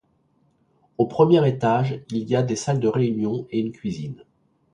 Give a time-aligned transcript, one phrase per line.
[0.97, 4.23] Au premier étage, il y a des salles de réunion et une cuisine.